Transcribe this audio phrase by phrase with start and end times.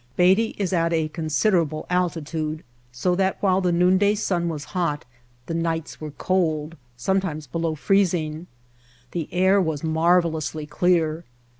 [0.15, 5.05] Beatty is at a considerable altitude so that while the noonday sun was hot
[5.45, 8.47] the nights were cold, sometimes below freezing.
[9.11, 11.23] The air was marvelously clear.